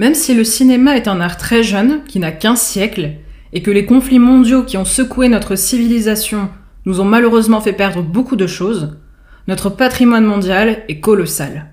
[0.00, 3.16] Même si le cinéma est un art très jeune, qui n'a qu'un siècle,
[3.52, 6.48] et que les conflits mondiaux qui ont secoué notre civilisation
[6.86, 8.96] nous ont malheureusement fait perdre beaucoup de choses,
[9.46, 11.66] notre patrimoine mondial est colossal.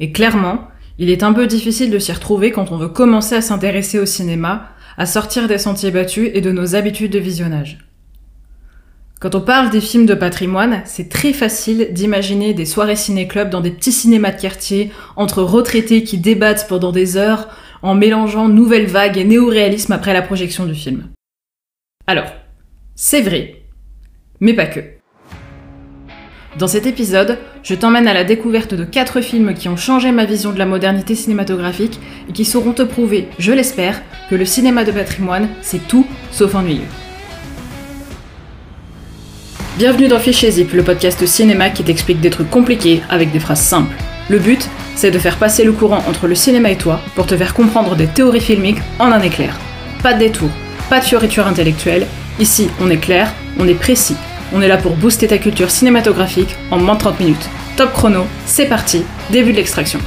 [0.00, 0.68] Et clairement,
[0.98, 4.06] il est un peu difficile de s'y retrouver quand on veut commencer à s'intéresser au
[4.06, 7.80] cinéma, à sortir des sentiers battus et de nos habitudes de visionnage.
[9.22, 13.60] Quand on parle des films de patrimoine, c'est très facile d'imaginer des soirées ciné-club dans
[13.60, 17.46] des petits cinémas de quartier, entre retraités qui débattent pendant des heures,
[17.82, 21.04] en mélangeant nouvelle vague et néo-réalisme après la projection du film.
[22.08, 22.32] Alors,
[22.96, 23.62] c'est vrai,
[24.40, 24.80] mais pas que.
[26.58, 30.24] Dans cet épisode, je t'emmène à la découverte de quatre films qui ont changé ma
[30.24, 34.82] vision de la modernité cinématographique et qui sauront te prouver, je l'espère, que le cinéma
[34.82, 36.88] de patrimoine, c'est tout sauf ennuyeux.
[39.78, 43.62] Bienvenue dans Fichier Zip, le podcast cinéma qui t'explique des trucs compliqués avec des phrases
[43.62, 43.96] simples.
[44.28, 47.34] Le but, c'est de faire passer le courant entre le cinéma et toi pour te
[47.34, 49.58] faire comprendre des théories filmiques en un éclair.
[50.02, 50.50] Pas de détour,
[50.90, 52.06] pas de fioriture intellectuelle,
[52.38, 54.16] ici on est clair, on est précis.
[54.52, 57.48] On est là pour booster ta culture cinématographique en moins de 30 minutes.
[57.78, 60.00] Top chrono, c'est parti, début de l'extraction.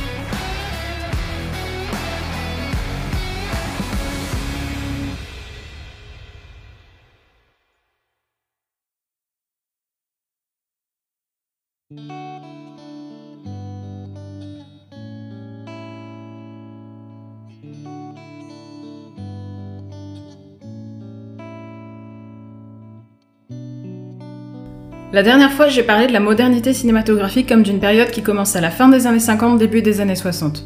[25.16, 28.60] La dernière fois, j'ai parlé de la modernité cinématographique comme d'une période qui commence à
[28.60, 30.66] la fin des années 50, début des années 60.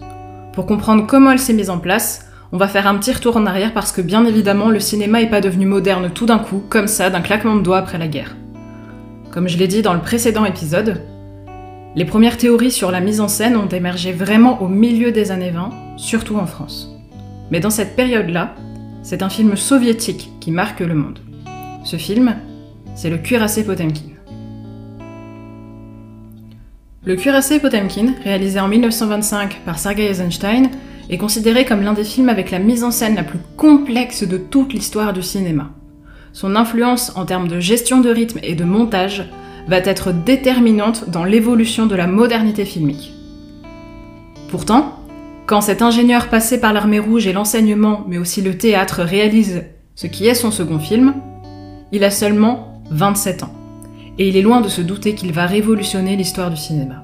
[0.54, 3.46] Pour comprendre comment elle s'est mise en place, on va faire un petit retour en
[3.46, 6.88] arrière parce que bien évidemment, le cinéma n'est pas devenu moderne tout d'un coup, comme
[6.88, 8.36] ça, d'un claquement de doigts après la guerre.
[9.30, 11.04] Comme je l'ai dit dans le précédent épisode,
[11.96, 15.52] les premières théories sur la mise en scène ont émergé vraiment au milieu des années
[15.52, 16.90] 20, surtout en France.
[17.52, 18.56] Mais dans cette période-là,
[19.04, 21.20] c'est un film soviétique qui marque le monde.
[21.84, 22.36] Ce film,
[22.96, 24.19] c'est le Cuirassé Potemkin.
[27.06, 30.70] Le cuirassé Potemkin, réalisé en 1925 par Sergei Eisenstein,
[31.10, 34.38] est considéré comme l'un des films avec la mise en scène la plus complexe de
[34.38, 35.70] toute l'histoire du cinéma.
[36.34, 39.30] Son influence en termes de gestion de rythme et de montage
[39.70, 43.14] va être déterminante dans l'évolution de la modernité filmique.
[44.50, 45.00] Pourtant,
[45.46, 49.64] quand cet ingénieur passé par l'armée rouge et l'enseignement, mais aussi le théâtre, réalise
[49.96, 51.14] ce qui est son second film,
[51.94, 53.59] il a seulement 27 ans
[54.20, 57.04] et il est loin de se douter qu'il va révolutionner l'histoire du cinéma.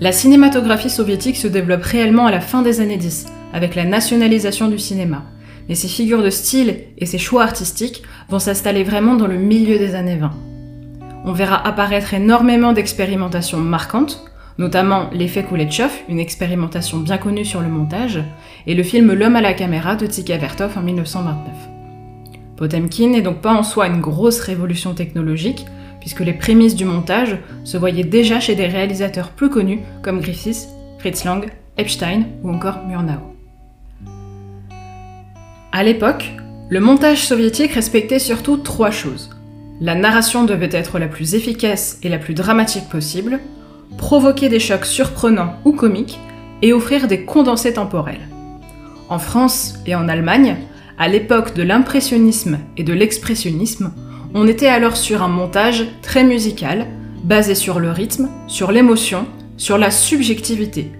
[0.00, 4.68] La cinématographie soviétique se développe réellement à la fin des années 10, avec la nationalisation
[4.68, 5.24] du cinéma,
[5.68, 9.78] mais ses figures de style et ses choix artistiques vont s'installer vraiment dans le milieu
[9.78, 10.30] des années 20.
[11.24, 14.24] On verra apparaître énormément d'expérimentations marquantes,
[14.56, 18.20] notamment l'effet Kuleshov, une expérimentation bien connue sur le montage,
[18.66, 21.77] et le film L'homme à la caméra de Tika Vertov en 1929.
[22.58, 25.64] Potemkin n'est donc pas en soi une grosse révolution technologique,
[26.00, 30.68] puisque les prémices du montage se voyaient déjà chez des réalisateurs plus connus comme Griffiths,
[30.98, 33.36] Fritz Lang, Epstein ou encore Murnau.
[35.70, 36.32] À l'époque,
[36.68, 39.30] le montage soviétique respectait surtout trois choses.
[39.80, 43.38] La narration devait être la plus efficace et la plus dramatique possible,
[43.96, 46.18] provoquer des chocs surprenants ou comiques,
[46.60, 48.28] et offrir des condensés temporels.
[49.08, 50.56] En France et en Allemagne,
[50.98, 53.92] à l'époque de l'impressionnisme et de l'expressionnisme,
[54.34, 56.88] on était alors sur un montage très musical,
[57.22, 59.26] basé sur le rythme, sur l'émotion,
[59.56, 60.90] sur la subjectivité.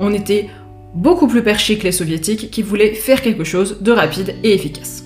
[0.00, 0.48] On était
[0.94, 5.04] beaucoup plus perché que les soviétiques qui voulaient faire quelque chose de rapide et efficace.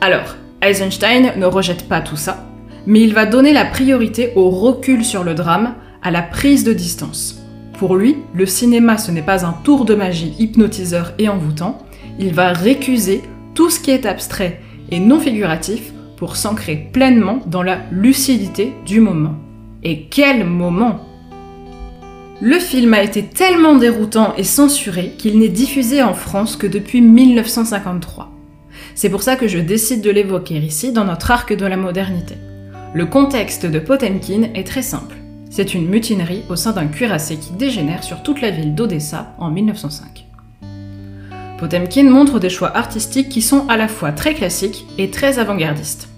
[0.00, 2.46] Alors, Eisenstein ne rejette pas tout ça,
[2.86, 6.72] mais il va donner la priorité au recul sur le drame, à la prise de
[6.72, 7.40] distance.
[7.78, 11.78] Pour lui, le cinéma ce n'est pas un tour de magie hypnotiseur et envoûtant,
[12.22, 13.20] il va récuser
[13.54, 14.60] tout ce qui est abstrait
[14.90, 19.34] et non figuratif pour s'ancrer pleinement dans la lucidité du moment.
[19.82, 21.00] Et quel moment
[22.40, 27.00] Le film a été tellement déroutant et censuré qu'il n'est diffusé en France que depuis
[27.00, 28.30] 1953.
[28.94, 32.36] C'est pour ça que je décide de l'évoquer ici dans notre arc de la modernité.
[32.94, 35.16] Le contexte de Potemkin est très simple.
[35.50, 39.50] C'est une mutinerie au sein d'un cuirassé qui dégénère sur toute la ville d'Odessa en
[39.50, 40.21] 1905.
[41.62, 46.08] Potemkin montre des choix artistiques qui sont à la fois très classiques et très avant-gardistes.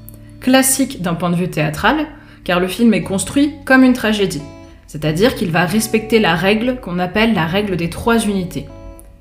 [0.40, 2.06] Classique d'un point de vue théâtral,
[2.44, 4.40] car le film est construit comme une tragédie,
[4.86, 8.64] c'est-à-dire qu'il va respecter la règle qu'on appelle la règle des trois unités.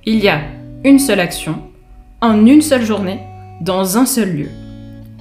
[0.06, 0.40] Il y a
[0.86, 1.62] une seule action,
[2.22, 3.20] en une seule journée,
[3.60, 4.50] dans un seul lieu.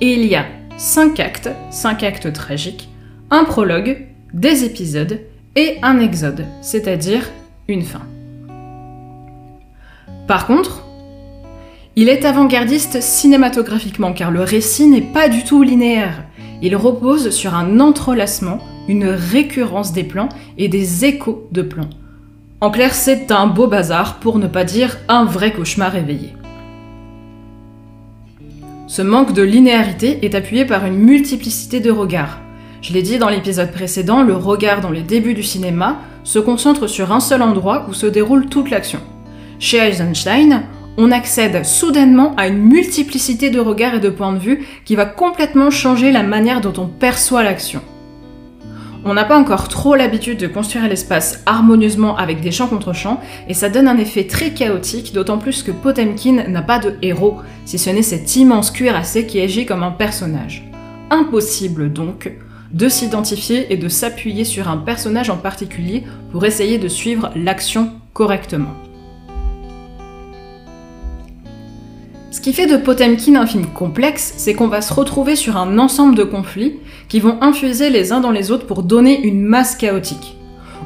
[0.00, 0.46] Et il y a
[0.76, 2.88] cinq actes, cinq actes tragiques,
[3.28, 5.18] un prologue, des épisodes
[5.56, 7.28] et un exode, c'est-à-dire
[7.66, 8.02] une fin.
[10.28, 10.81] Par contre,
[11.94, 16.24] il est avant-gardiste cinématographiquement car le récit n'est pas du tout linéaire.
[16.62, 21.90] Il repose sur un entrelacement, une récurrence des plans et des échos de plans.
[22.62, 26.34] En clair, c'est un beau bazar, pour ne pas dire un vrai cauchemar éveillé.
[28.86, 32.38] Ce manque de linéarité est appuyé par une multiplicité de regards.
[32.80, 36.86] Je l'ai dit dans l'épisode précédent, le regard dans les débuts du cinéma se concentre
[36.86, 39.00] sur un seul endroit où se déroule toute l'action.
[39.58, 40.62] Chez Eisenstein,
[40.96, 45.06] on accède soudainement à une multiplicité de regards et de points de vue qui va
[45.06, 47.80] complètement changer la manière dont on perçoit l'action.
[49.04, 53.20] On n'a pas encore trop l'habitude de construire l'espace harmonieusement avec des champs contre champs,
[53.48, 57.38] et ça donne un effet très chaotique, d'autant plus que Potemkin n'a pas de héros,
[57.64, 60.70] si ce n'est cet immense cuirassé qui agit comme un personnage.
[61.10, 62.32] Impossible donc
[62.72, 67.90] de s'identifier et de s'appuyer sur un personnage en particulier pour essayer de suivre l'action
[68.14, 68.81] correctement.
[72.32, 75.78] Ce qui fait de Potemkin un film complexe, c'est qu'on va se retrouver sur un
[75.78, 76.78] ensemble de conflits
[77.10, 80.38] qui vont infuser les uns dans les autres pour donner une masse chaotique.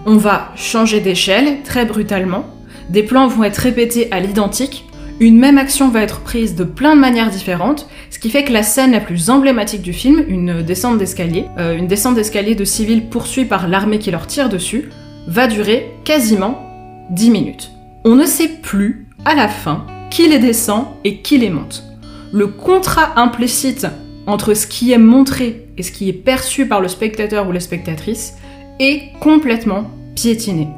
[0.06, 2.46] On va changer d'échelle très brutalement,
[2.90, 4.87] des plans vont être répétés à l'identique,
[5.20, 8.52] une même action va être prise de plein de manières différentes, ce qui fait que
[8.52, 12.64] la scène la plus emblématique du film, une descente d'escalier, euh, une descente d'escalier de
[12.64, 14.90] civils poursuivis par l'armée qui leur tire dessus,
[15.28, 17.70] va durer quasiment 10 minutes.
[18.04, 21.84] On ne sait plus, à la fin, qui les descend et qui les monte.
[22.32, 23.86] Le contrat implicite
[24.26, 27.60] entre ce qui est montré et ce qui est perçu par le spectateur ou la
[27.60, 28.32] spectatrice
[28.80, 30.68] est complètement piétiné.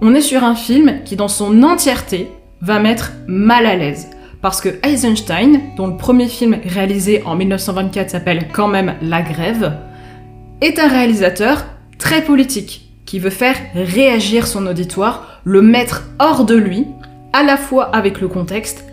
[0.00, 2.28] On est sur un film qui, dans son entièreté,
[2.60, 4.10] va mettre mal à l'aise.
[4.42, 9.76] Parce que Eisenstein, dont le premier film réalisé en 1924 s'appelle quand même La Grève,
[10.60, 11.64] est un réalisateur
[11.98, 16.86] très politique, qui veut faire réagir son auditoire, le mettre hors de lui
[17.32, 18.84] à la fois avec le contexte,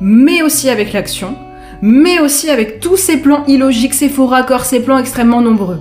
[0.00, 1.36] mais aussi avec l'action,
[1.82, 5.80] mais aussi avec tous ces plans illogiques, ces faux raccords, ces plans extrêmement nombreux.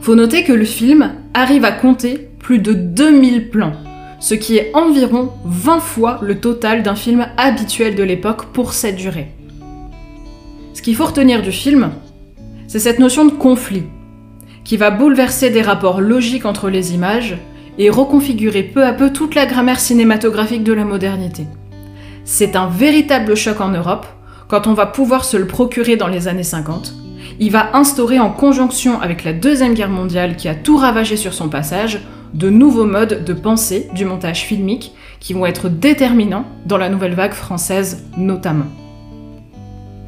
[0.00, 3.72] Faut noter que le film arrive à compter plus de 2000 plans,
[4.20, 8.96] ce qui est environ 20 fois le total d'un film habituel de l'époque pour cette
[8.96, 9.28] durée.
[10.72, 11.90] Ce qu'il faut retenir du film,
[12.68, 13.84] c'est cette notion de conflit,
[14.64, 17.36] qui va bouleverser des rapports logiques entre les images
[17.78, 21.46] et reconfigurer peu à peu toute la grammaire cinématographique de la modernité.
[22.24, 24.06] C'est un véritable choc en Europe,
[24.48, 26.94] quand on va pouvoir se le procurer dans les années 50.
[27.38, 31.32] Il va instaurer en conjonction avec la Deuxième Guerre mondiale qui a tout ravagé sur
[31.32, 32.00] son passage,
[32.34, 37.14] de nouveaux modes de pensée du montage filmique qui vont être déterminants dans la nouvelle
[37.14, 38.66] vague française notamment.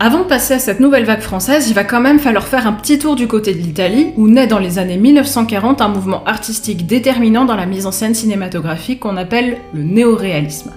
[0.02, 2.72] Avant de passer à cette nouvelle vague française, il va quand même falloir faire un
[2.72, 6.86] petit tour du côté de l'Italie, où naît dans les années 1940 un mouvement artistique
[6.86, 10.72] déterminant dans la mise en scène cinématographique qu'on appelle le néoréalisme.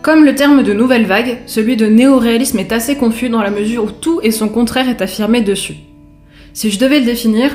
[0.00, 3.84] Comme le terme de nouvelle vague, celui de néoréalisme est assez confus dans la mesure
[3.84, 5.76] où tout et son contraire est affirmé dessus.
[6.54, 7.54] Si je devais le définir,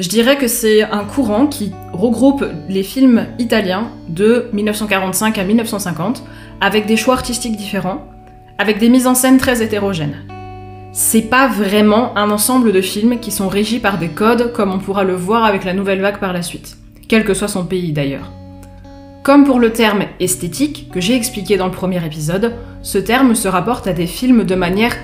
[0.00, 6.24] je dirais que c'est un courant qui regroupe les films italiens de 1945 à 1950,
[6.60, 8.08] avec des choix artistiques différents,
[8.60, 10.18] avec des mises en scène très hétérogènes.
[10.92, 14.78] C'est pas vraiment un ensemble de films qui sont régis par des codes comme on
[14.78, 16.76] pourra le voir avec la nouvelle vague par la suite,
[17.08, 18.30] quel que soit son pays d'ailleurs.
[19.22, 22.52] Comme pour le terme esthétique que j'ai expliqué dans le premier épisode,
[22.82, 24.94] ce terme se rapporte à des films de manière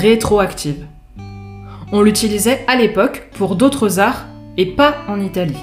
[0.00, 0.86] rétroactive.
[1.92, 4.24] On l'utilisait à l'époque pour d'autres arts
[4.56, 5.62] et pas en Italie.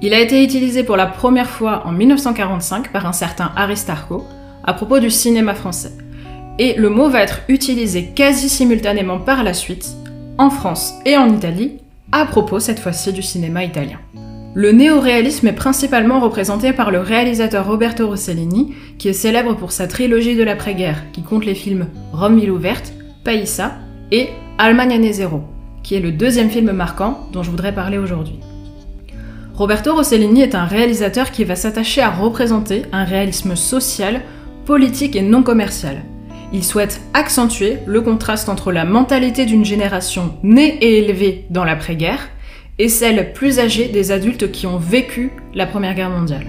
[0.00, 4.24] Il a été utilisé pour la première fois en 1945 par un certain Aristarco
[4.62, 5.90] à propos du cinéma français
[6.58, 9.88] et le mot va être utilisé quasi simultanément par la suite,
[10.38, 11.78] en France et en Italie,
[12.12, 13.98] à propos cette fois-ci du cinéma italien.
[14.54, 19.86] Le néoréalisme est principalement représenté par le réalisateur Roberto Rossellini, qui est célèbre pour sa
[19.86, 22.92] trilogie de l'après-guerre, qui compte les films Rome ville ouverte,
[23.24, 23.74] Païssa
[24.10, 25.42] et Allemagne année zéro,
[25.82, 28.40] qui est le deuxième film marquant dont je voudrais parler aujourd'hui.
[29.54, 34.22] Roberto Rossellini est un réalisateur qui va s'attacher à représenter un réalisme social,
[34.64, 36.02] politique et non commercial,
[36.52, 42.28] il souhaite accentuer le contraste entre la mentalité d'une génération née et élevée dans l'après-guerre
[42.78, 46.46] et celle plus âgée des adultes qui ont vécu la Première Guerre mondiale.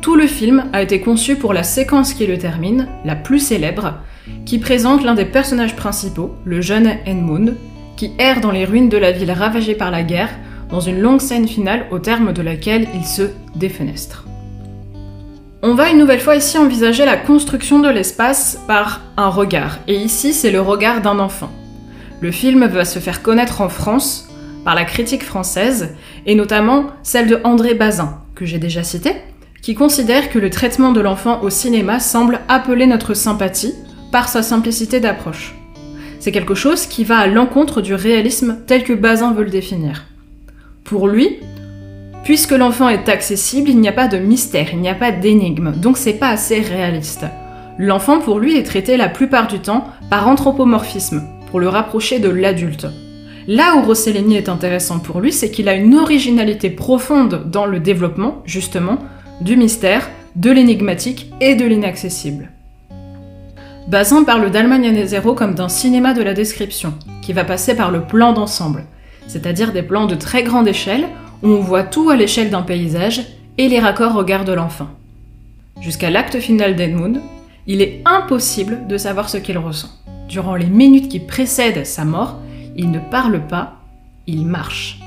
[0.00, 3.94] Tout le film a été conçu pour la séquence qui le termine, la plus célèbre,
[4.46, 7.56] qui présente l'un des personnages principaux, le jeune Edmund,
[7.96, 10.30] qui erre dans les ruines de la ville ravagée par la guerre,
[10.70, 14.26] dans une longue scène finale au terme de laquelle il se défenestre.
[15.64, 19.94] On va une nouvelle fois ici envisager la construction de l'espace par un regard, et
[19.94, 21.52] ici c'est le regard d'un enfant.
[22.20, 24.28] Le film va se faire connaître en France
[24.64, 25.94] par la critique française,
[26.26, 29.14] et notamment celle de André Bazin, que j'ai déjà cité,
[29.62, 33.74] qui considère que le traitement de l'enfant au cinéma semble appeler notre sympathie
[34.10, 35.54] par sa simplicité d'approche.
[36.18, 40.06] C'est quelque chose qui va à l'encontre du réalisme tel que Bazin veut le définir.
[40.82, 41.38] Pour lui,
[42.24, 45.72] puisque l'enfant est accessible, il n'y a pas de mystère, il n'y a pas d'énigme,
[45.72, 47.26] donc c'est pas assez réaliste.
[47.78, 52.28] L'enfant pour lui est traité la plupart du temps par anthropomorphisme, pour le rapprocher de
[52.28, 52.86] l'adulte.
[53.48, 57.80] Là où Rossellini est intéressant pour lui, c'est qu'il a une originalité profonde dans le
[57.80, 58.98] développement, justement,
[59.40, 62.50] du mystère, de l'énigmatique et de l'inaccessible.
[63.88, 68.02] Bazin parle d'Allemagne zéro comme d'un cinéma de la description, qui va passer par le
[68.02, 68.84] plan d'ensemble,
[69.26, 71.08] c'est-à-dire des plans de très grande échelle
[71.42, 73.22] on voit tout à l'échelle d'un paysage
[73.58, 74.88] et les raccords regardent l'enfant.
[75.80, 77.20] Jusqu'à l'acte final d'Edmund,
[77.66, 79.90] il est impossible de savoir ce qu'il ressent.
[80.28, 82.38] Durant les minutes qui précèdent sa mort,
[82.76, 83.74] il ne parle pas,
[84.26, 85.00] il marche.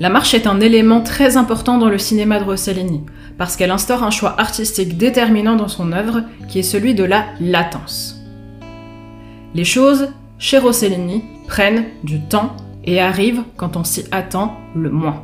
[0.00, 3.02] La marche est un élément très important dans le cinéma de Rossellini,
[3.36, 7.26] parce qu'elle instaure un choix artistique déterminant dans son œuvre, qui est celui de la
[7.38, 8.18] latence.
[9.54, 15.22] Les choses, chez Rossellini, prennent du temps et arrivent quand on s'y attend le moins.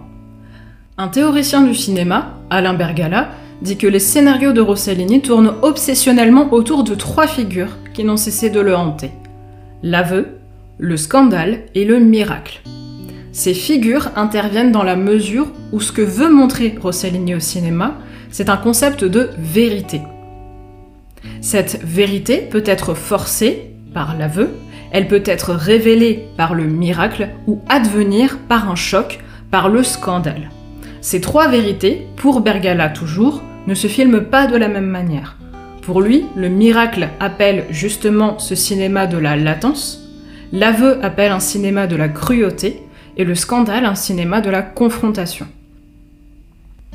[0.99, 3.31] Un théoricien du cinéma, Alain Bergala,
[3.63, 8.51] dit que les scénarios de Rossellini tournent obsessionnellement autour de trois figures qui n'ont cessé
[8.51, 9.11] de le hanter
[9.83, 10.39] l'aveu,
[10.79, 12.61] le scandale et le miracle.
[13.33, 17.99] Ces figures interviennent dans la mesure où ce que veut montrer Rossellini au cinéma,
[18.31, 20.01] c'est un concept de vérité.
[21.41, 24.51] Cette vérité peut être forcée par l'aveu,
[24.91, 30.51] elle peut être révélée par le miracle ou advenir par un choc, par le scandale.
[31.01, 35.37] Ces trois vérités, pour Bergala toujours, ne se filment pas de la même manière.
[35.83, 40.09] Pour lui, le miracle appelle justement ce cinéma de la latence,
[40.53, 42.83] l'aveu appelle un cinéma de la cruauté,
[43.17, 45.47] et le scandale un cinéma de la confrontation.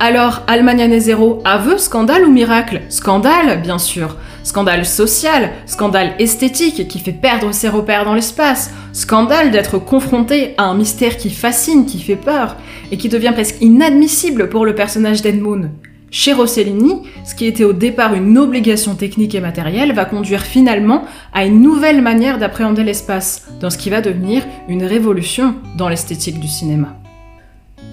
[0.04, 2.82] Alors, Allemagne zéro, aveu, scandale ou miracle?
[2.90, 4.18] Scandale, bien sûr.
[4.42, 10.64] Scandale social, scandale esthétique qui fait perdre ses repères dans l'espace, scandale d'être confronté à
[10.64, 12.56] un mystère qui fascine, qui fait peur,
[12.92, 15.70] et qui devient presque inadmissible pour le personnage d'Edmund.
[16.10, 21.04] Chez Rossellini, ce qui était au départ une obligation technique et matérielle va conduire finalement
[21.32, 26.40] à une nouvelle manière d'appréhender l'espace, dans ce qui va devenir une révolution dans l'esthétique
[26.40, 27.01] du cinéma.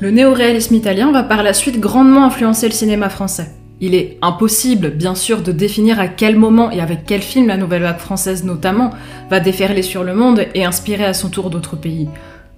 [0.01, 3.49] Le néoréalisme italien va par la suite grandement influencer le cinéma français.
[3.81, 7.57] Il est impossible, bien sûr, de définir à quel moment et avec quel film la
[7.57, 8.91] nouvelle vague française notamment
[9.31, 12.09] va déferler sur le monde et inspirer à son tour d'autres pays.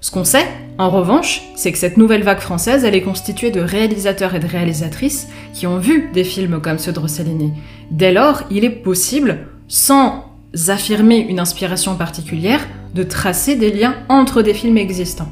[0.02, 0.46] Ce qu'on sait,
[0.78, 4.46] en revanche, c'est que cette nouvelle vague française, elle est constituée de réalisateurs et de
[4.46, 7.52] réalisatrices qui ont vu des films comme ceux de Rossellini.
[7.90, 10.24] Dès lors, il est possible, sans
[10.68, 15.28] affirmer une inspiration particulière, de tracer des liens entre des films existants.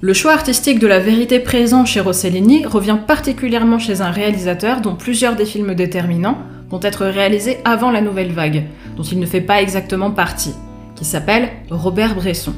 [0.00, 4.94] Le choix artistique de la vérité présent chez Rossellini revient particulièrement chez un réalisateur dont
[4.94, 6.38] plusieurs des films déterminants
[6.70, 10.54] vont être réalisés avant la nouvelle vague, dont il ne fait pas exactement partie,
[10.94, 12.54] qui s'appelle Robert Bresson.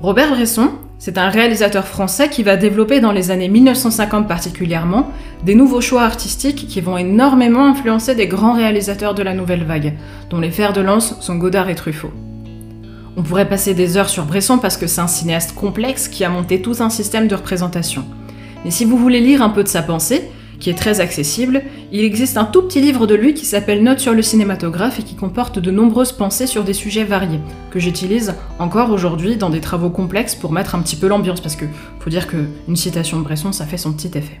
[0.00, 5.10] Robert Bresson, c'est un réalisateur français qui va développer dans les années 1950 particulièrement
[5.44, 9.92] des nouveaux choix artistiques qui vont énormément influencer des grands réalisateurs de la nouvelle vague,
[10.30, 12.12] dont les fers de lance sont Godard et Truffaut.
[13.18, 16.28] On pourrait passer des heures sur Bresson parce que c'est un cinéaste complexe qui a
[16.28, 18.04] monté tout un système de représentation.
[18.64, 22.04] Mais si vous voulez lire un peu de sa pensée, qui est très accessible, il
[22.04, 25.16] existe un tout petit livre de lui qui s'appelle Notes sur le cinématographe et qui
[25.16, 27.40] comporte de nombreuses pensées sur des sujets variés,
[27.72, 31.56] que j'utilise encore aujourd'hui dans des travaux complexes pour mettre un petit peu l'ambiance, parce
[31.56, 31.66] que
[31.98, 34.40] faut dire qu'une citation de Bresson, ça fait son petit effet.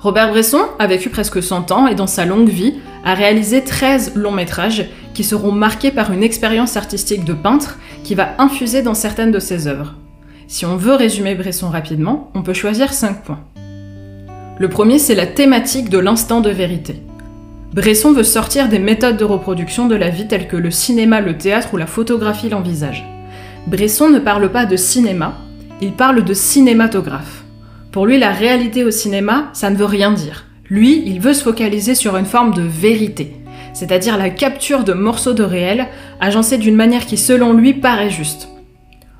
[0.00, 2.74] Robert Bresson a vécu presque 100 ans et dans sa longue vie
[3.04, 4.86] a réalisé 13 longs métrages
[5.16, 9.38] qui seront marqués par une expérience artistique de peintre qui va infuser dans certaines de
[9.38, 9.94] ses œuvres.
[10.46, 13.40] Si on veut résumer Bresson rapidement, on peut choisir 5 points.
[14.58, 16.96] Le premier, c'est la thématique de l'instant de vérité.
[17.72, 21.38] Bresson veut sortir des méthodes de reproduction de la vie telles que le cinéma, le
[21.38, 23.06] théâtre ou la photographie l'envisagent.
[23.66, 25.38] Bresson ne parle pas de cinéma,
[25.80, 27.42] il parle de cinématographe.
[27.90, 30.44] Pour lui, la réalité au cinéma, ça ne veut rien dire.
[30.68, 33.35] Lui, il veut se focaliser sur une forme de vérité,
[33.76, 38.48] c'est-à-dire la capture de morceaux de réel agencés d'une manière qui, selon lui, paraît juste.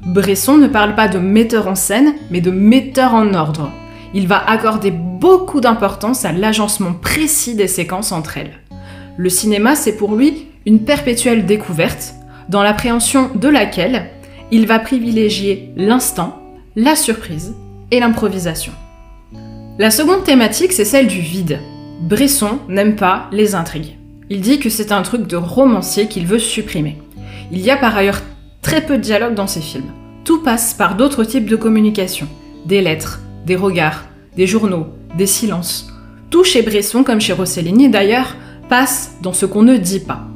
[0.00, 3.70] Bresson ne parle pas de metteur en scène, mais de metteur en ordre,
[4.14, 8.54] il va accorder beaucoup d'importance à l'agencement précis des séquences entre elles.
[9.18, 12.14] Le cinéma, c'est pour lui une perpétuelle découverte,
[12.48, 14.06] dans l'appréhension de laquelle
[14.50, 16.40] il va privilégier l'instant,
[16.76, 17.54] la surprise
[17.90, 18.72] et l'improvisation.
[19.78, 21.58] La seconde thématique, c'est celle du vide.
[22.00, 23.95] Bresson n'aime pas les intrigues.
[24.28, 26.98] Il dit que c'est un truc de romancier qu'il veut supprimer.
[27.52, 28.22] Il y a par ailleurs
[28.60, 29.92] très peu de dialogue dans ses films.
[30.24, 32.26] Tout passe par d'autres types de communication.
[32.64, 34.04] Des lettres, des regards,
[34.36, 35.92] des journaux, des silences.
[36.30, 38.36] Tout chez Bresson, comme chez Rossellini d'ailleurs,
[38.68, 40.26] passe dans ce qu'on ne dit pas.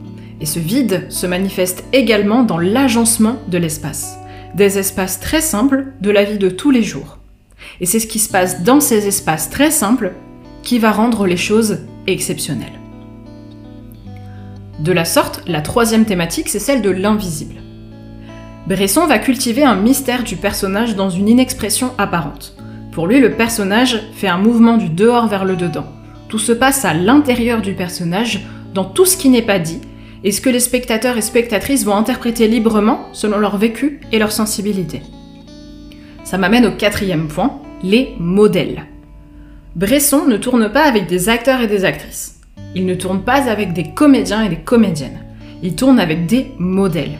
[0.40, 4.16] Et ce vide se manifeste également dans l'agencement de l'espace.
[4.54, 7.18] Des espaces très simples de la vie de tous les jours.
[7.80, 10.12] Et c'est ce qui se passe dans ces espaces très simples
[10.62, 12.79] qui va rendre les choses exceptionnelles.
[14.80, 17.56] De la sorte, la troisième thématique, c'est celle de l'invisible.
[18.66, 22.56] Bresson va cultiver un mystère du personnage dans une inexpression apparente.
[22.92, 25.84] Pour lui, le personnage fait un mouvement du dehors vers le dedans.
[26.28, 29.82] Tout se passe à l'intérieur du personnage, dans tout ce qui n'est pas dit,
[30.24, 34.32] et ce que les spectateurs et spectatrices vont interpréter librement selon leur vécu et leur
[34.32, 35.02] sensibilité.
[36.24, 38.86] Ça m'amène au quatrième point, les modèles.
[39.76, 42.39] Bresson ne tourne pas avec des acteurs et des actrices.
[42.74, 45.24] Il ne tourne pas avec des comédiens et des comédiennes.
[45.62, 47.18] Il tourne avec des modèles.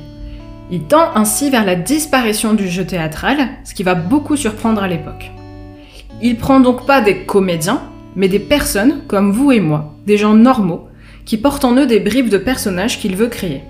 [0.70, 4.88] Il tend ainsi vers la disparition du jeu théâtral, ce qui va beaucoup surprendre à
[4.88, 5.30] l'époque.
[6.23, 7.82] Il prend donc pas des comédiens,
[8.14, 10.88] mais des personnes comme vous et moi, des gens normaux,
[11.25, 13.62] qui portent en eux des bribes de personnages qu'il veut créer.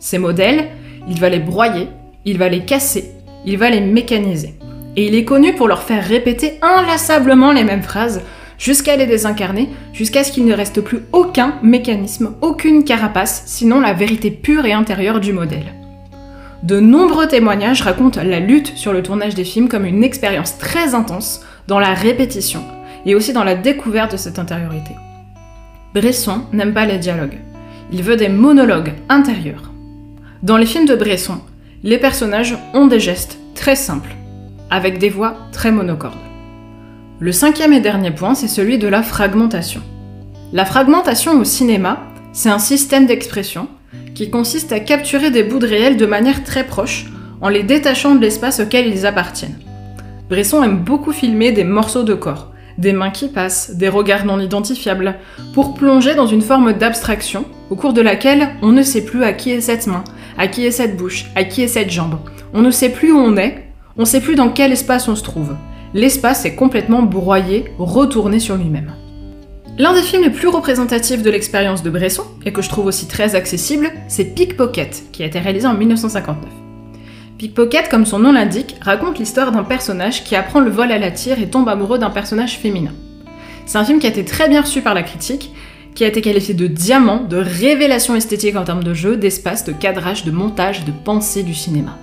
[0.00, 0.68] Ces modèles,
[1.08, 1.88] il va les broyer,
[2.24, 3.12] il va les casser,
[3.46, 4.54] il va les mécaniser.
[4.96, 8.22] Et il est connu pour leur faire répéter inlassablement les mêmes phrases
[8.58, 13.92] jusqu'à les désincarner, jusqu'à ce qu'il ne reste plus aucun mécanisme, aucune carapace, sinon la
[13.92, 15.74] vérité pure et intérieure du modèle.
[16.62, 20.94] De nombreux témoignages racontent la lutte sur le tournage des films comme une expérience très
[20.94, 22.64] intense dans la répétition
[23.04, 24.92] et aussi dans la découverte de cette intériorité.
[25.94, 27.38] Bresson n'aime pas les dialogues.
[27.92, 29.72] Il veut des monologues intérieurs.
[30.42, 31.40] Dans les films de Bresson,
[31.82, 34.14] les personnages ont des gestes très simples,
[34.70, 36.14] avec des voix très monocordes.
[37.20, 39.80] Le cinquième et dernier point, c'est celui de la fragmentation.
[40.52, 43.68] La fragmentation au cinéma, c'est un système d'expression
[44.16, 47.06] qui consiste à capturer des bouts de réel de manière très proche,
[47.40, 49.60] en les détachant de l'espace auquel ils appartiennent.
[50.28, 54.40] Bresson aime beaucoup filmer des morceaux de corps, des mains qui passent, des regards non
[54.40, 55.14] identifiables,
[55.52, 59.32] pour plonger dans une forme d'abstraction, au cours de laquelle on ne sait plus à
[59.32, 60.02] qui est cette main,
[60.36, 62.18] à qui est cette bouche, à qui est cette jambe.
[62.54, 65.14] On ne sait plus où on est, on ne sait plus dans quel espace on
[65.14, 65.54] se trouve
[65.94, 68.92] l'espace est complètement broyé, retourné sur lui-même.
[69.78, 73.06] L'un des films les plus représentatifs de l'expérience de Bresson, et que je trouve aussi
[73.06, 76.50] très accessible, c'est Pickpocket, qui a été réalisé en 1959.
[77.38, 81.10] Pickpocket, comme son nom l'indique, raconte l'histoire d'un personnage qui apprend le vol à la
[81.12, 82.92] tire et tombe amoureux d'un personnage féminin.
[83.66, 85.52] C'est un film qui a été très bien reçu par la critique,
[85.94, 89.72] qui a été qualifié de diamant, de révélation esthétique en termes de jeu, d'espace, de
[89.72, 91.98] cadrage, de montage, de pensée du cinéma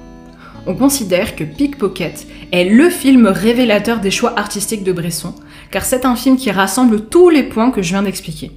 [0.67, 5.33] on considère que Pickpocket est le film révélateur des choix artistiques de Bresson,
[5.71, 8.51] car c'est un film qui rassemble tous les points que je viens d'expliquer.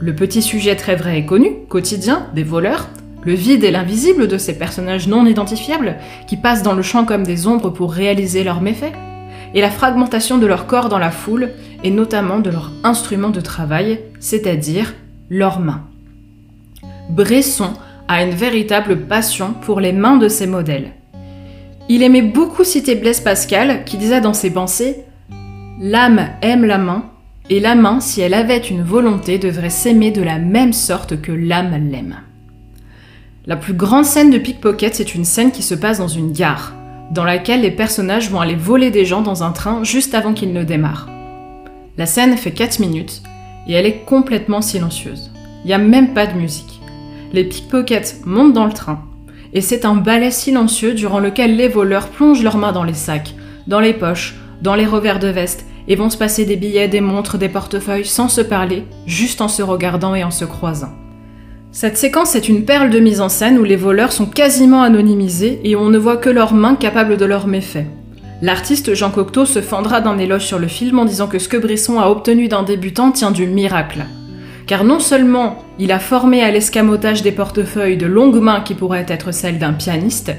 [0.00, 2.88] Le petit sujet très vrai et connu, quotidien, des voleurs,
[3.24, 5.96] le vide et l'invisible de ces personnages non identifiables
[6.28, 8.94] qui passent dans le champ comme des ombres pour réaliser leurs méfaits,
[9.54, 11.50] et la fragmentation de leur corps dans la foule,
[11.82, 14.94] et notamment de leur instrument de travail, c'est-à-dire
[15.30, 15.84] leurs mains.
[17.10, 17.72] Bresson
[18.06, 20.92] a une véritable passion pour les mains de ses modèles,
[21.88, 25.04] il aimait beaucoup citer Blaise Pascal, qui disait dans ses pensées
[25.80, 27.04] L'âme aime la main,
[27.50, 31.32] et la main, si elle avait une volonté, devrait s'aimer de la même sorte que
[31.32, 32.16] l'âme l'aime.
[33.46, 36.74] La plus grande scène de Pickpocket, c'est une scène qui se passe dans une gare,
[37.10, 40.52] dans laquelle les personnages vont aller voler des gens dans un train juste avant qu'il
[40.52, 41.08] ne démarre.
[41.96, 43.22] La scène fait 4 minutes,
[43.66, 45.30] et elle est complètement silencieuse.
[45.64, 46.80] Il n'y a même pas de musique.
[47.32, 49.02] Les pickpockets montent dans le train,
[49.52, 53.34] et c'est un ballet silencieux durant lequel les voleurs plongent leurs mains dans les sacs,
[53.66, 57.00] dans les poches, dans les revers de veste, et vont se passer des billets, des
[57.00, 60.92] montres, des portefeuilles sans se parler, juste en se regardant et en se croisant.
[61.72, 65.60] Cette séquence est une perle de mise en scène où les voleurs sont quasiment anonymisés
[65.64, 67.86] et on ne voit que leurs mains capables de leurs méfaits.
[68.40, 71.56] L'artiste Jean Cocteau se fendra d'un éloge sur le film en disant que ce que
[71.56, 74.06] Bresson a obtenu d'un débutant tient du miracle
[74.68, 79.06] car non seulement il a formé à l'escamotage des portefeuilles de longues mains qui pourraient
[79.08, 80.32] être celles d'un pianiste,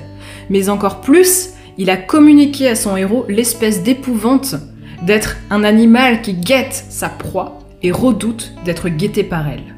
[0.51, 4.55] mais encore plus, il a communiqué à son héros l'espèce d'épouvante
[5.01, 9.75] d'être un animal qui guette sa proie et redoute d'être guetté par elle.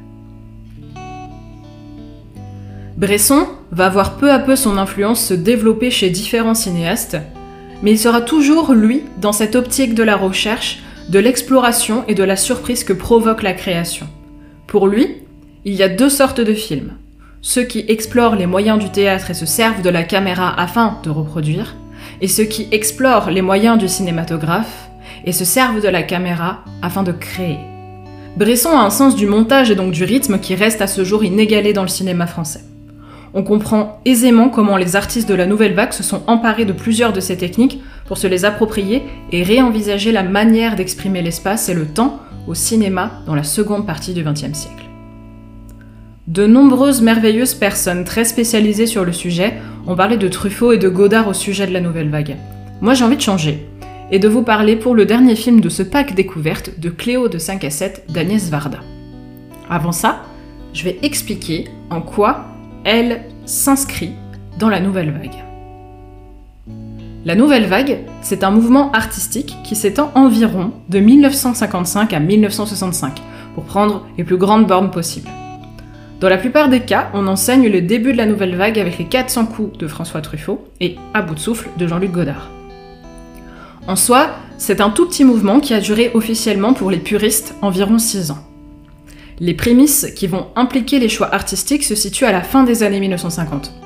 [2.98, 7.16] Bresson va voir peu à peu son influence se développer chez différents cinéastes,
[7.82, 12.22] mais il sera toujours, lui, dans cette optique de la recherche, de l'exploration et de
[12.22, 14.06] la surprise que provoque la création.
[14.66, 15.18] Pour lui,
[15.64, 16.92] il y a deux sortes de films.
[17.40, 21.10] Ceux qui explorent les moyens du théâtre et se servent de la caméra afin de
[21.10, 21.76] reproduire,
[22.20, 24.88] et ceux qui explorent les moyens du cinématographe
[25.24, 27.58] et se servent de la caméra afin de créer.
[28.36, 31.22] Bresson a un sens du montage et donc du rythme qui reste à ce jour
[31.22, 32.62] inégalé dans le cinéma français.
[33.34, 37.12] on comprend aisément comment les artistes de la nouvelle vague se sont emparés de plusieurs
[37.12, 41.86] de ces techniques pour se les approprier et réenvisager la manière d'exprimer l'espace et le
[41.86, 44.88] temps au cinéma dans la seconde partie du XXe siècle.
[46.26, 49.54] De nombreuses merveilleuses personnes très spécialisées sur le sujet
[49.86, 52.36] ont parlé de Truffaut et de Godard au sujet de la nouvelle vague.
[52.80, 53.66] Moi j'ai envie de changer
[54.10, 57.38] et de vous parler pour le dernier film de ce pack découverte de Cléo de
[57.38, 58.80] 5 à 7 d'Agnès Varda.
[59.68, 60.22] Avant ça,
[60.72, 62.46] je vais expliquer en quoi
[62.84, 64.12] elle s'inscrit
[64.58, 65.41] dans la nouvelle vague.
[67.24, 73.22] La nouvelle vague, c'est un mouvement artistique qui s'étend environ de 1955 à 1965,
[73.54, 75.30] pour prendre les plus grandes bornes possibles.
[76.18, 79.04] Dans la plupart des cas, on enseigne le début de la nouvelle vague avec les
[79.04, 82.50] 400 coups de François Truffaut et À bout de souffle de Jean-Luc Godard.
[83.86, 87.98] En soi, c'est un tout petit mouvement qui a duré officiellement pour les puristes environ
[87.98, 88.44] 6 ans.
[89.38, 93.00] Les prémices qui vont impliquer les choix artistiques se situent à la fin des années
[93.00, 93.81] 1950.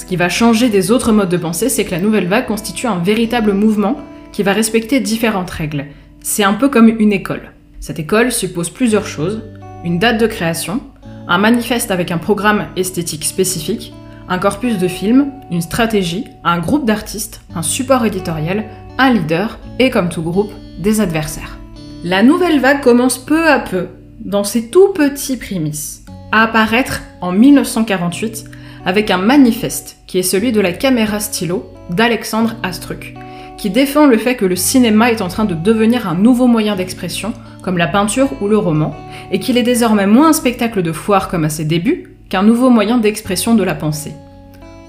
[0.00, 2.86] Ce qui va changer des autres modes de pensée, c'est que la nouvelle vague constitue
[2.86, 3.98] un véritable mouvement
[4.32, 5.88] qui va respecter différentes règles.
[6.22, 7.52] C'est un peu comme une école.
[7.80, 9.42] Cette école suppose plusieurs choses,
[9.84, 10.80] une date de création,
[11.28, 13.92] un manifeste avec un programme esthétique spécifique,
[14.26, 18.64] un corpus de films, une stratégie, un groupe d'artistes, un support éditorial,
[18.96, 21.58] un leader et comme tout groupe, des adversaires.
[22.04, 27.32] La nouvelle vague commence peu à peu dans ses tout petits prémices, à apparaître en
[27.32, 28.49] 1948
[28.84, 33.14] avec un manifeste qui est celui de la caméra stylo d'Alexandre Astruc,
[33.56, 36.76] qui défend le fait que le cinéma est en train de devenir un nouveau moyen
[36.76, 38.94] d'expression, comme la peinture ou le roman,
[39.30, 42.70] et qu'il est désormais moins un spectacle de foire comme à ses débuts qu'un nouveau
[42.70, 44.14] moyen d'expression de la pensée.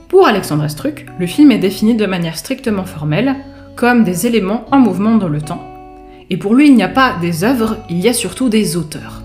[0.07, 3.35] Pour Alexandre Astruc, le film est défini de manière strictement formelle,
[3.75, 5.63] comme des éléments en mouvement dans le temps.
[6.29, 9.21] Et pour lui, il n'y a pas des œuvres, il y a surtout des auteurs.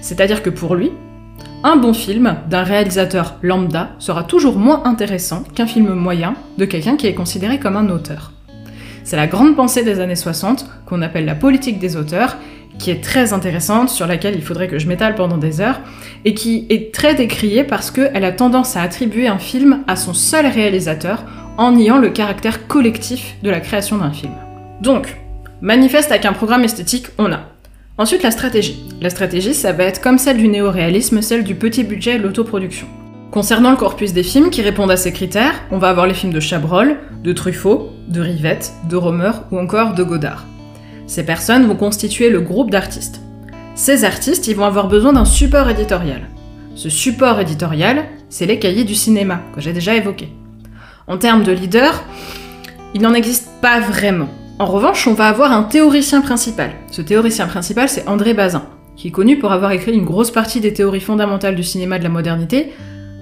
[0.00, 0.90] C'est-à-dire que pour lui,
[1.64, 6.96] un bon film d'un réalisateur lambda sera toujours moins intéressant qu'un film moyen de quelqu'un
[6.96, 8.32] qui est considéré comme un auteur.
[9.04, 12.36] C'est la grande pensée des années 60 qu'on appelle la politique des auteurs,
[12.78, 15.80] qui est très intéressante, sur laquelle il faudrait que je m'étale pendant des heures,
[16.24, 20.14] et qui est très décriée parce qu'elle a tendance à attribuer un film à son
[20.14, 21.24] seul réalisateur
[21.58, 24.32] en niant le caractère collectif de la création d'un film.
[24.80, 25.16] Donc,
[25.60, 27.51] manifeste avec un programme esthétique, on a
[28.02, 28.82] Ensuite, la stratégie.
[29.00, 32.88] La stratégie, ça va être comme celle du néoréalisme, celle du petit budget et l'autoproduction.
[33.30, 36.32] Concernant le corpus des films qui répondent à ces critères, on va avoir les films
[36.32, 40.46] de Chabrol, de Truffaut, de Rivette, de Romer ou encore de Godard.
[41.06, 43.20] Ces personnes vont constituer le groupe d'artistes.
[43.76, 46.22] Ces artistes, ils vont avoir besoin d'un support éditorial.
[46.74, 50.28] Ce support éditorial, c'est les cahiers du cinéma, que j'ai déjà évoqué.
[51.06, 52.02] En termes de leader,
[52.94, 54.28] il n'en existe pas vraiment.
[54.58, 56.70] En revanche, on va avoir un théoricien principal.
[56.90, 58.64] Ce théoricien principal, c'est André Bazin,
[58.96, 62.04] qui est connu pour avoir écrit une grosse partie des théories fondamentales du cinéma de
[62.04, 62.72] la modernité,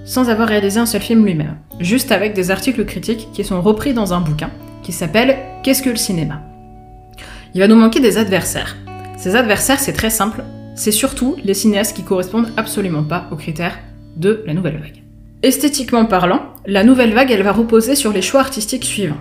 [0.03, 3.93] sans avoir réalisé un seul film lui-même, juste avec des articles critiques qui sont repris
[3.93, 4.49] dans un bouquin
[4.83, 6.41] qui s'appelle Qu'est-ce que le cinéma?
[7.53, 8.75] Il va nous manquer des adversaires.
[9.17, 10.43] Ces adversaires, c'est très simple,
[10.75, 13.77] c'est surtout les cinéastes qui correspondent absolument pas aux critères
[14.17, 15.03] de la nouvelle vague.
[15.43, 19.17] Esthétiquement parlant, la nouvelle vague, elle va reposer sur les choix artistiques suivants.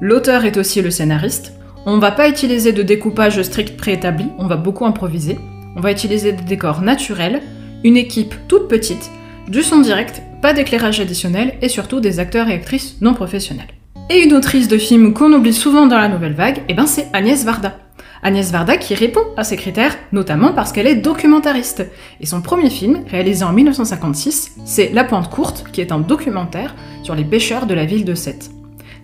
[0.00, 1.52] L'auteur est aussi le scénariste.
[1.86, 5.38] On ne va pas utiliser de découpage strict préétabli, on va beaucoup improviser.
[5.76, 7.42] On va utiliser des décors naturels,
[7.84, 9.10] une équipe toute petite,
[9.48, 13.68] du son direct, pas d'éclairage additionnel et surtout des acteurs et actrices non professionnels.
[14.10, 17.08] Et une autrice de film qu'on oublie souvent dans la nouvelle vague, eh ben c'est
[17.12, 17.78] Agnès Varda.
[18.22, 21.86] Agnès Varda qui répond à ces critères, notamment parce qu'elle est documentariste.
[22.20, 26.74] Et son premier film, réalisé en 1956, c'est La Pointe Courte, qui est un documentaire
[27.02, 28.50] sur les pêcheurs de la ville de Sète.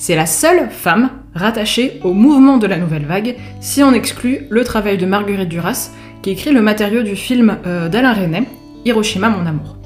[0.01, 4.65] C'est la seule femme rattachée au mouvement de la nouvelle vague, si on exclut le
[4.65, 5.91] travail de Marguerite Duras,
[6.23, 8.45] qui écrit le matériau du film euh, d'Alain Resnais,
[8.87, 9.77] Hiroshima mon amour.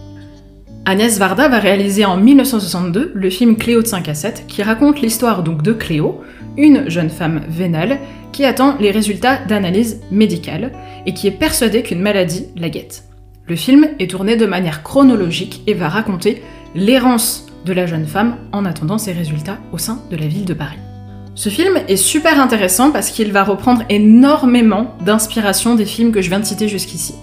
[0.85, 5.01] Agnès Varda va réaliser en 1962 le film Cléo de 5 à 7, qui raconte
[5.01, 6.23] l'histoire donc de Cléo,
[6.57, 7.99] une jeune femme vénale
[8.31, 10.71] qui attend les résultats d'analyse médicale
[11.07, 13.03] et qui est persuadée qu'une maladie la guette.
[13.49, 16.41] Le film est tourné de manière chronologique et va raconter
[16.77, 20.55] l'errance de la jeune femme en attendant ses résultats au sein de la ville de
[20.55, 20.79] Paris.
[21.35, 26.29] Ce film est super intéressant parce qu'il va reprendre énormément d'inspiration des films que je
[26.29, 27.15] viens de citer jusqu'ici.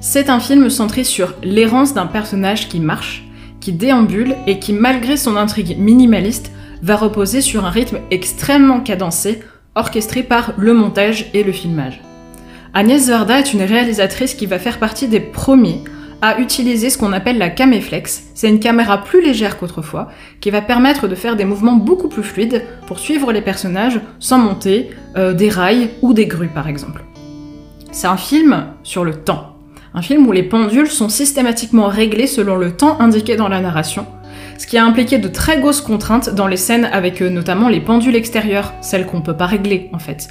[0.00, 3.24] C'est un film centré sur l'errance d'un personnage qui marche,
[3.60, 9.40] qui déambule et qui, malgré son intrigue minimaliste, va reposer sur un rythme extrêmement cadencé,
[9.74, 12.00] orchestré par le montage et le filmage.
[12.74, 15.82] Agnès Varda est une réalisatrice qui va faire partie des premiers
[16.22, 18.22] à utiliser ce qu'on appelle la caméflex.
[18.34, 20.08] C'est une caméra plus légère qu'autrefois,
[20.40, 24.38] qui va permettre de faire des mouvements beaucoup plus fluides pour suivre les personnages sans
[24.38, 27.04] monter euh, des rails ou des grues par exemple.
[27.90, 29.56] C'est un film sur le temps.
[29.94, 34.06] Un film où les pendules sont systématiquement réglées selon le temps indiqué dans la narration,
[34.56, 37.80] ce qui a impliqué de très grosses contraintes dans les scènes avec euh, notamment les
[37.80, 40.28] pendules extérieures, celles qu'on peut pas régler en fait.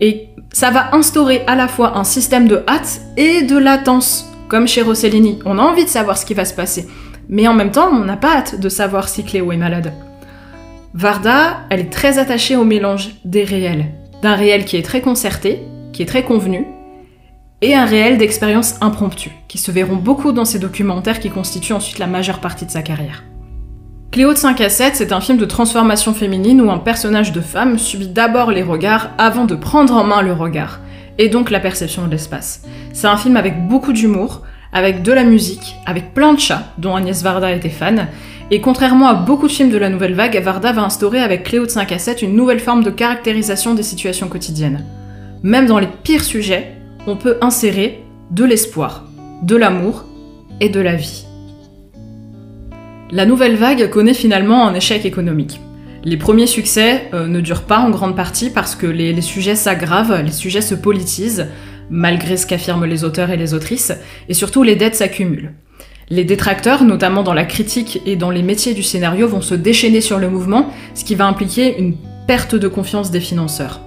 [0.00, 4.66] Et ça va instaurer à la fois un système de hâte et de latence, comme
[4.66, 5.38] chez Rossellini.
[5.44, 6.88] On a envie de savoir ce qui va se passer,
[7.28, 9.92] mais en même temps, on n'a pas hâte de savoir si Cléo est malade.
[10.94, 13.86] Varda, elle est très attachée au mélange des réels,
[14.22, 16.66] d'un réel qui est très concerté, qui est très convenu,
[17.60, 21.98] et un réel d'expériences impromptues, qui se verront beaucoup dans ses documentaires qui constituent ensuite
[21.98, 23.24] la majeure partie de sa carrière.
[24.10, 27.42] Cléo de 5 à 7, c'est un film de transformation féminine où un personnage de
[27.42, 30.80] femme subit d'abord les regards avant de prendre en main le regard,
[31.18, 32.62] et donc la perception de l'espace.
[32.92, 36.94] C'est un film avec beaucoup d'humour, avec de la musique, avec plein de chats, dont
[36.94, 38.08] Agnès Varda était fan,
[38.50, 41.66] et contrairement à beaucoup de films de la nouvelle vague, Varda va instaurer avec Cléo
[41.66, 44.86] de 5 à 7 une nouvelle forme de caractérisation des situations quotidiennes.
[45.42, 46.72] Même dans les pires sujets,
[47.06, 49.04] on peut insérer de l'espoir,
[49.42, 50.04] de l'amour
[50.60, 51.26] et de la vie.
[53.10, 55.60] La nouvelle vague connaît finalement un échec économique.
[56.08, 59.54] Les premiers succès euh, ne durent pas en grande partie parce que les, les sujets
[59.54, 61.48] s'aggravent, les sujets se politisent,
[61.90, 63.92] malgré ce qu'affirment les auteurs et les autrices,
[64.26, 65.52] et surtout les dettes s'accumulent.
[66.08, 70.00] Les détracteurs, notamment dans la critique et dans les métiers du scénario, vont se déchaîner
[70.00, 71.94] sur le mouvement, ce qui va impliquer une
[72.26, 73.82] perte de confiance des financeurs.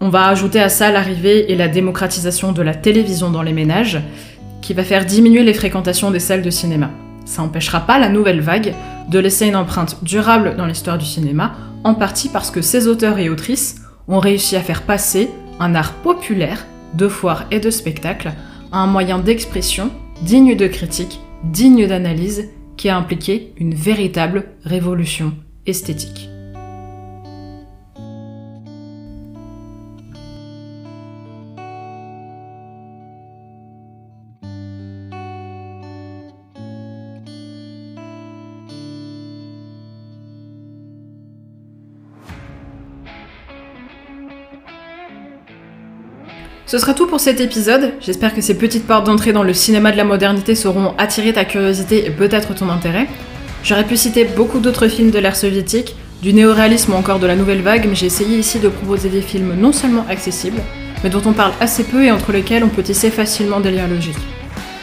[0.00, 4.00] On va ajouter à ça l'arrivée et la démocratisation de la télévision dans les ménages,
[4.62, 6.92] qui va faire diminuer les fréquentations des salles de cinéma.
[7.26, 8.74] Ça n'empêchera pas la nouvelle vague
[9.10, 11.52] de laisser une empreinte durable dans l'histoire du cinéma,
[11.84, 15.28] en partie parce que ces auteurs et autrices ont réussi à faire passer
[15.60, 18.32] un art populaire de foire et de spectacle
[18.72, 19.90] à un moyen d'expression
[20.22, 25.34] digne de critique, digne d'analyse, qui a impliqué une véritable révolution
[25.66, 26.30] esthétique.
[46.66, 47.92] Ce sera tout pour cet épisode.
[48.00, 51.44] J'espère que ces petites portes d'entrée dans le cinéma de la modernité sauront attirer ta
[51.44, 53.06] curiosité et peut-être ton intérêt.
[53.62, 57.36] J'aurais pu citer beaucoup d'autres films de l'ère soviétique, du néoréalisme ou encore de la
[57.36, 60.60] nouvelle vague, mais j'ai essayé ici de proposer des films non seulement accessibles,
[61.04, 63.86] mais dont on parle assez peu et entre lesquels on peut tisser facilement des liens
[63.86, 64.16] logiques.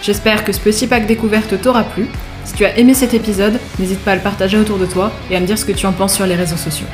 [0.01, 2.07] J'espère que ce petit pack découverte t'aura plu.
[2.45, 5.35] Si tu as aimé cet épisode, n'hésite pas à le partager autour de toi et
[5.35, 6.87] à me dire ce que tu en penses sur les réseaux sociaux.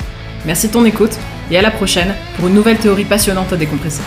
[0.48, 1.16] Merci de ton écoute
[1.52, 4.02] et à la prochaine pour une nouvelle théorie passionnante à décompresser.